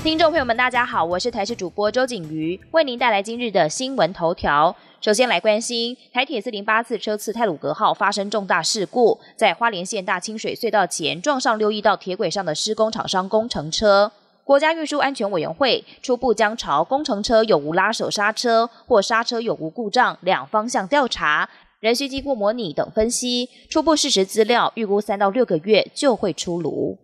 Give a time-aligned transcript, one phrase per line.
[0.00, 4.74] 听众朋友们，大家好，我是台视主播周景瑜，为您带来今日的新闻头条。
[5.00, 14.10] 首先来关心台铁四零八次车次泰鲁格号发生重大事故，在花莲县大清水隧道前撞上六亿道铁轨上的施工厂商工程车。
[14.44, 21.48] 国家运输安全委员会初步将朝工程车有无拉手刹车或刹车有无故障两方向调查，
[21.80, 26.96] 仍需经过模拟等分析，初步事实资料预估三到六个月就会出炉。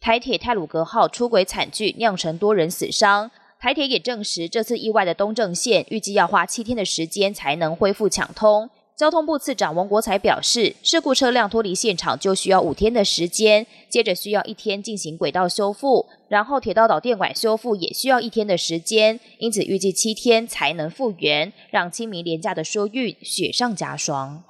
[0.00, 3.30] 台铁泰鲁格号出轨惨剧酿成多人死伤。
[3.60, 8.70] 台铁也证实，这次意外的东正线预计要花七天的时间才能恢复抢通。
[8.96, 24.42] 交通部次长王国才表示，事故车辆脱离现场就需要五天的时间，接着需要一天进行轨道修复，然后铁道导电管修复也需要一天的时间，因此预计七天才能复原，让清明廉价的疏运雪上加霜。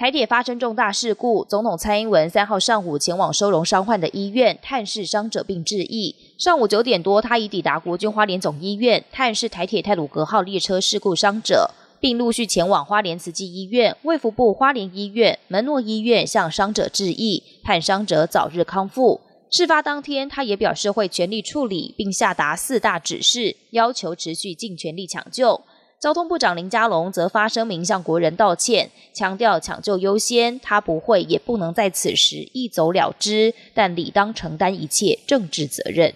[0.00, 6.16] 台铁发生重大事故，总统蔡英文三号上午前往收容伤患的医院探视伤者并致意。
[6.38, 11.70] 上午九点多，他已抵达国军花莲总医院探视台铁泰鲁格号列车事故伤者，
[12.00, 19.20] 并陆续前往花莲慈济医院、卫福部花莲医院、门诺医院向伤者致意，盼伤者早日康复。
[19.50, 25.60] 事发当天，他也表示会全力处理，并下达四大指示，要求持续尽全力抢救。
[26.00, 36.14] 交通部长林佳龙则发声明向国人道歉，强调抢救优先，他不会也不能在此时一走了之，但理当承担一切政治责任。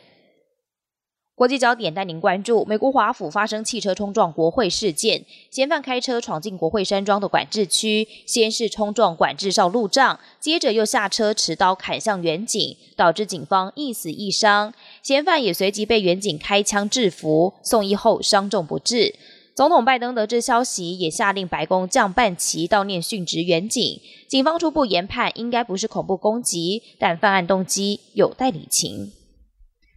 [1.34, 19.14] 国际焦点带您关注：美国华府发生汽车冲撞国会事件，嫌犯开车闯进国会山庄的管制区，先是冲撞管制哨路障，接着又下车持刀砍向远警，导致警方一死一伤，嫌犯也随即被远警开枪制服，送医后伤重不治。
[19.54, 24.00] 总统拜登得知消息，也下令白宫降半旗悼念殉职远警。
[24.26, 29.12] 警方初步研判，应该不是恐怖攻击，但犯案动机有待理清。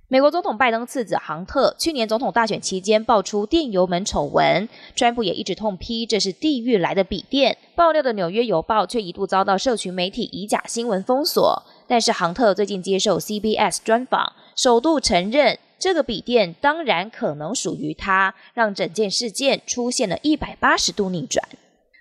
[0.09, 7.57] 美国总统拜登次子杭特去年总统大选期间爆出电油门丑闻，川普也一直痛批这是地狱来的笔电。
[7.75, 11.63] 爆料的《纽约邮报》却一度遭到社群媒体以假新闻封锁。
[11.87, 15.57] 但是杭特最近接受 CBS 专访，首度承认。
[15.79, 21.47] 这个笔电当然可能属于他，让整件事件出现了一百八十度逆转。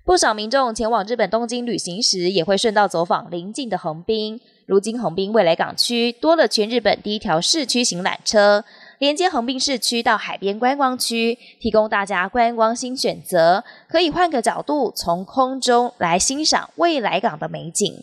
[0.05, 4.41] 不少民众前往日本东京旅行时，也会顺道走访邻近的横滨。
[4.65, 8.65] 如今横滨未来港区多了全日本第一条市区型缆车，
[8.99, 18.03] 连接横滨市区到海边观光区，提供大家观光新选择，可以换个角度从空中来欣赏未来港的美景。